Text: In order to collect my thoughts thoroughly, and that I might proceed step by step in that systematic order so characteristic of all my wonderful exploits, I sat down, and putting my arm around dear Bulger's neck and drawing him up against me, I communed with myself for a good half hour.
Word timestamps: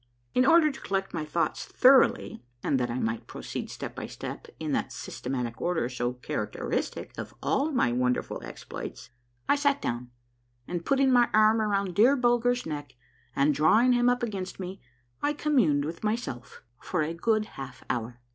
In 0.33 0.47
order 0.47 0.71
to 0.71 0.81
collect 0.81 1.13
my 1.13 1.23
thoughts 1.23 1.63
thoroughly, 1.63 2.41
and 2.63 2.79
that 2.79 2.89
I 2.89 2.97
might 2.97 3.27
proceed 3.27 3.69
step 3.69 3.93
by 3.95 4.07
step 4.07 4.47
in 4.59 4.71
that 4.71 4.91
systematic 4.91 5.61
order 5.61 5.87
so 5.89 6.13
characteristic 6.13 7.11
of 7.19 7.35
all 7.43 7.71
my 7.71 7.91
wonderful 7.91 8.41
exploits, 8.43 9.11
I 9.47 9.55
sat 9.55 9.79
down, 9.79 10.09
and 10.67 10.83
putting 10.87 11.11
my 11.11 11.29
arm 11.35 11.61
around 11.61 11.93
dear 11.93 12.15
Bulger's 12.15 12.65
neck 12.65 12.95
and 13.35 13.53
drawing 13.53 13.93
him 13.93 14.09
up 14.09 14.23
against 14.23 14.59
me, 14.59 14.81
I 15.21 15.33
communed 15.33 15.85
with 15.85 16.03
myself 16.03 16.63
for 16.79 17.03
a 17.03 17.13
good 17.13 17.45
half 17.45 17.83
hour. 17.87 18.21